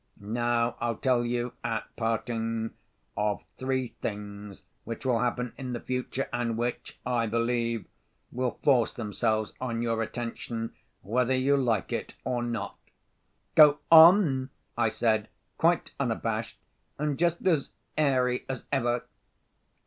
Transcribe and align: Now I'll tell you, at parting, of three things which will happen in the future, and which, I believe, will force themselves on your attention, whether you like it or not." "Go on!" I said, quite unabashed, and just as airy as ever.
Now 0.19 0.77
I'll 0.79 0.95
tell 0.95 1.23
you, 1.23 1.53
at 1.63 1.83
parting, 1.95 2.71
of 3.15 3.43
three 3.57 3.89
things 4.01 4.63
which 4.83 5.05
will 5.05 5.19
happen 5.19 5.53
in 5.59 5.73
the 5.73 5.79
future, 5.79 6.27
and 6.33 6.57
which, 6.57 6.99
I 7.05 7.27
believe, 7.27 7.85
will 8.31 8.57
force 8.63 8.93
themselves 8.93 9.53
on 9.61 9.83
your 9.83 10.01
attention, 10.01 10.73
whether 11.03 11.35
you 11.35 11.55
like 11.55 11.93
it 11.93 12.15
or 12.23 12.41
not." 12.41 12.79
"Go 13.53 13.77
on!" 13.91 14.49
I 14.75 14.89
said, 14.89 15.29
quite 15.59 15.91
unabashed, 15.99 16.57
and 16.97 17.15
just 17.19 17.45
as 17.45 17.73
airy 17.95 18.43
as 18.49 18.65
ever. 18.71 19.03